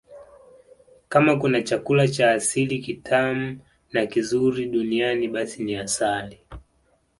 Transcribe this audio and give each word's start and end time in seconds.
Kama 1.09 1.35
kuna 1.39 1.61
chakula 1.61 2.07
cha 2.07 2.31
asili 2.31 2.79
kitamu 2.79 3.59
na 3.91 4.05
kizuri 4.05 4.65
duniani 4.65 5.27
basi 5.27 5.63
ni 5.63 5.75
asali 5.75 6.39